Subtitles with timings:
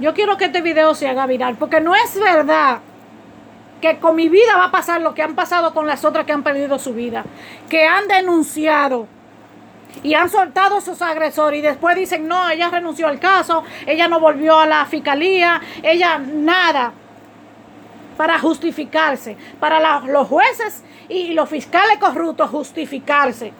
[0.00, 2.78] Yo quiero que este video se haga viral, porque no es verdad
[3.82, 6.32] que con mi vida va a pasar lo que han pasado con las otras que
[6.32, 7.24] han perdido su vida,
[7.68, 9.06] que han denunciado
[10.02, 14.08] y han soltado a esos agresores y después dicen, no, ella renunció al caso, ella
[14.08, 16.92] no volvió a la fiscalía, ella nada,
[18.16, 23.52] para justificarse, para los jueces y los fiscales corruptos justificarse.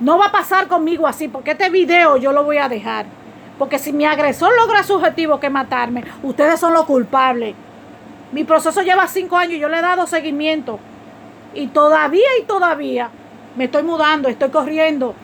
[0.00, 3.19] No va a pasar conmigo así, porque este video yo lo voy a dejar.
[3.60, 7.54] Porque si mi agresor logra su objetivo que matarme, ustedes son los culpables.
[8.32, 10.78] Mi proceso lleva cinco años yo le he dado seguimiento.
[11.52, 13.10] Y todavía y todavía
[13.56, 15.14] me estoy mudando, estoy corriendo.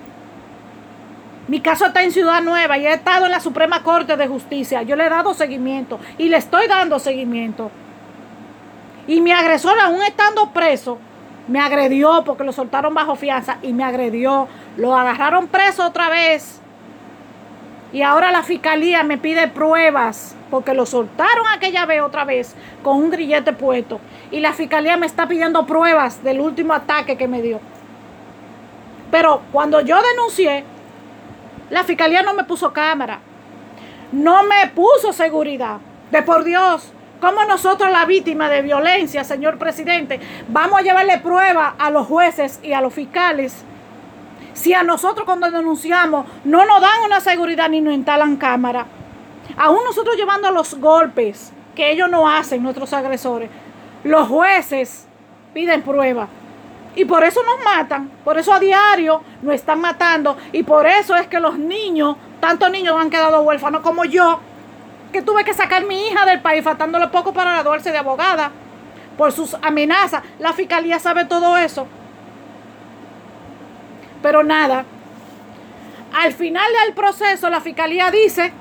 [1.48, 4.82] Mi caso está en Ciudad Nueva y he estado en la Suprema Corte de Justicia.
[4.82, 7.70] Yo le he dado seguimiento y le estoy dando seguimiento.
[9.06, 10.98] Y mi agresor, aún estando preso,
[11.48, 14.46] me agredió porque lo soltaron bajo fianza y me agredió.
[14.76, 16.60] Lo agarraron preso otra vez
[17.92, 22.96] y ahora la fiscalía me pide pruebas porque lo soltaron aquella vez otra vez con
[22.96, 24.00] un grillete puesto.
[24.30, 27.60] Y la fiscalía me está pidiendo pruebas del último ataque que me dio.
[29.10, 30.64] Pero cuando yo denuncié,
[31.70, 33.20] la fiscalía no me puso cámara.
[34.12, 35.78] No me puso seguridad.
[36.10, 41.74] De por Dios, ¿cómo nosotros, la víctima de violencia, señor presidente, vamos a llevarle pruebas
[41.78, 43.64] a los jueces y a los fiscales?
[44.56, 48.86] Si a nosotros cuando denunciamos no nos dan una seguridad ni nos instalan cámara,
[49.54, 53.50] aún nosotros llevando los golpes que ellos no hacen, nuestros agresores,
[54.02, 55.06] los jueces
[55.52, 56.30] piden pruebas.
[56.94, 60.38] Y por eso nos matan, por eso a diario nos están matando.
[60.52, 64.40] Y por eso es que los niños, tantos niños han quedado huérfanos como yo,
[65.12, 68.50] que tuve que sacar a mi hija del país faltándole poco para graduarse de abogada
[69.18, 70.22] por sus amenazas.
[70.38, 71.86] La fiscalía sabe todo eso.
[74.26, 74.84] Pero nada.
[76.12, 78.52] Al final del proceso, la fiscalía dice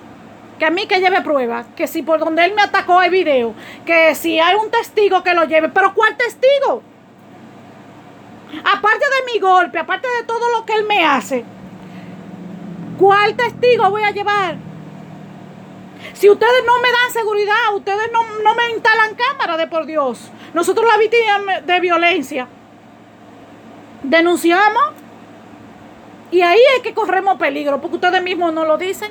[0.60, 3.56] que a mí que lleve pruebas, que si por donde él me atacó hay video,
[3.84, 6.84] que si hay un testigo que lo lleve, pero ¿cuál testigo?
[8.64, 11.44] Aparte de mi golpe, aparte de todo lo que él me hace,
[13.00, 14.58] ¿cuál testigo voy a llevar?
[16.14, 20.30] Si ustedes no me dan seguridad, ustedes no, no me instalan cámara de por Dios.
[20.54, 22.48] Nosotros la víctima de violencia
[24.04, 25.05] denunciamos
[26.36, 29.10] y ahí es que corremos peligro, porque ustedes mismos no lo dicen.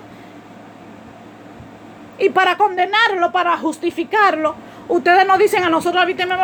[2.18, 4.54] Y para condenarlo, para justificarlo,
[4.88, 6.38] ustedes nos dicen a nosotros víctimas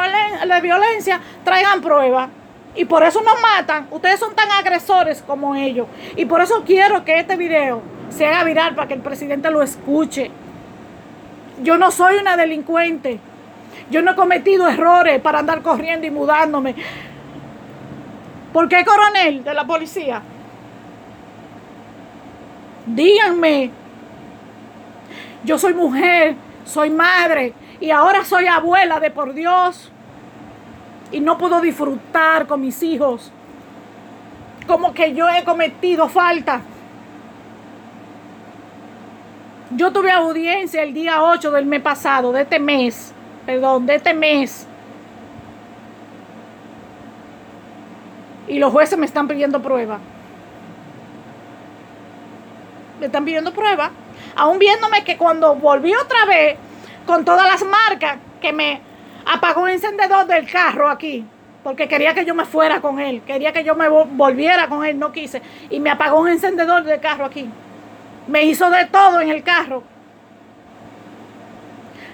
[0.48, 2.30] de violencia, traigan pruebas.
[2.74, 3.88] Y por eso nos matan.
[3.90, 5.86] Ustedes son tan agresores como ellos.
[6.16, 9.60] Y por eso quiero que este video se haga viral para que el presidente lo
[9.60, 10.30] escuche.
[11.62, 13.20] Yo no soy una delincuente.
[13.90, 16.74] Yo no he cometido errores para andar corriendo y mudándome.
[18.54, 20.22] ¿Por qué coronel de la policía?
[22.94, 23.70] Díganme.
[25.44, 26.34] Yo soy mujer,
[26.64, 29.90] soy madre y ahora soy abuela de por Dios.
[31.12, 33.32] Y no puedo disfrutar con mis hijos.
[34.66, 36.62] Como que yo he cometido falta.
[39.76, 43.14] Yo tuve audiencia el día 8 del mes pasado, de este mes.
[43.46, 44.66] Perdón, de este mes.
[48.48, 50.00] Y los jueces me están pidiendo pruebas
[53.00, 53.90] me están pidiendo pruebas,
[54.36, 56.56] aún viéndome que cuando volví otra vez
[57.06, 58.80] con todas las marcas que me
[59.26, 61.24] apagó un encendedor del carro aquí,
[61.64, 64.98] porque quería que yo me fuera con él, quería que yo me volviera con él,
[64.98, 65.40] no quise,
[65.70, 67.48] y me apagó un encendedor del carro aquí.
[68.28, 69.82] Me hizo de todo en el carro.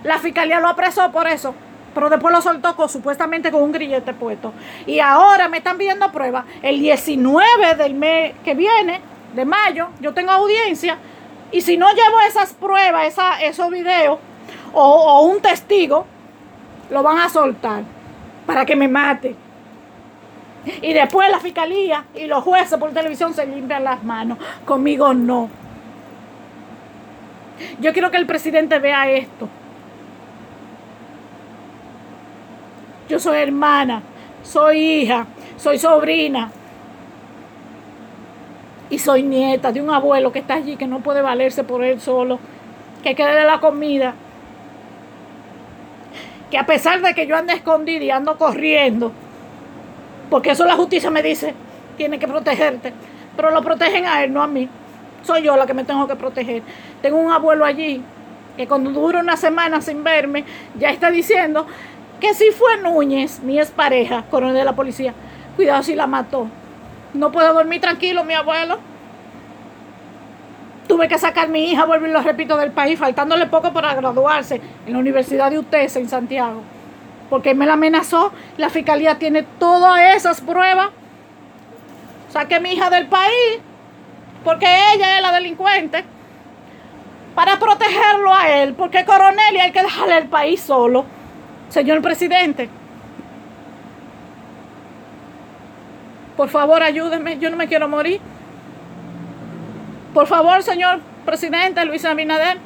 [0.05, 1.53] La fiscalía lo apresó por eso,
[1.95, 4.53] pero después lo soltó con, supuestamente con un grillete puesto.
[4.87, 6.45] Y ahora me están pidiendo pruebas.
[6.63, 9.01] El 19 del mes que viene
[9.35, 10.99] de mayo, yo tengo audiencia,
[11.53, 14.19] y si no llevo esas pruebas, esa, esos videos,
[14.73, 16.07] o, o un testigo,
[16.91, 17.83] lo van a soltar
[18.47, 19.35] para que me mate.
[20.83, 24.39] Y después la fiscalía y los jueces por televisión se limpian las manos.
[24.65, 25.49] Conmigo no.
[27.81, 29.49] Yo quiero que el presidente vea esto.
[33.09, 34.03] Yo soy hermana,
[34.43, 35.27] soy hija,
[35.57, 36.51] soy sobrina,
[38.91, 42.01] y soy nieta de un abuelo que está allí, que no puede valerse por él
[42.01, 42.39] solo,
[43.03, 44.15] que quede de la comida.
[46.51, 49.13] Que a pesar de que yo ande escondida y ando corriendo,
[50.31, 51.55] porque eso la justicia me dice,
[51.97, 52.93] tiene que protegerte,
[53.35, 54.69] pero lo protegen a él, no a mí.
[55.23, 56.63] Soy yo la que me tengo que proteger.
[57.03, 58.03] Tengo un abuelo allí
[58.57, 60.45] que cuando dura una semana sin verme,
[60.79, 61.67] ya está diciendo
[62.21, 65.13] que si fue Núñez, mi pareja, coronel de la policía,
[65.57, 66.49] cuidado si la mató.
[67.17, 68.79] No puedo dormir tranquilo, mi abuelo.
[70.87, 73.95] Tuve que sacar a mi hija, vuelvo y lo repito, del país, faltándole poco para
[73.95, 76.63] graduarse en la Universidad de UTES en Santiago.
[77.29, 80.91] Porque me la amenazó, la fiscalía tiene todas esas pruebas.
[82.31, 83.61] Saqué a mi hija del país,
[84.45, 86.05] porque ella es la delincuente,
[87.35, 91.05] para protegerlo a él, porque coronel y hay que dejarle el país solo.
[91.69, 92.69] Señor presidente,
[96.37, 98.21] por favor ayúdeme, yo no me quiero morir.
[100.13, 102.59] Por favor, señor presidente Luis Abinader,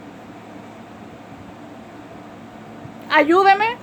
[3.11, 3.77] ayúdeme.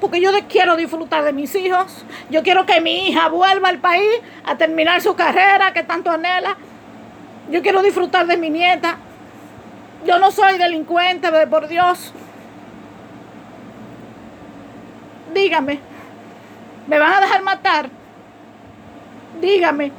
[0.00, 2.04] Porque yo quiero disfrutar de mis hijos.
[2.30, 6.56] Yo quiero que mi hija vuelva al país a terminar su carrera que tanto anhela.
[7.50, 8.98] Yo quiero disfrutar de mi nieta.
[10.06, 12.12] Yo no soy delincuente, por Dios.
[15.34, 15.80] Dígame,
[16.88, 17.90] ¿me van a dejar matar?
[19.40, 19.92] Dígame.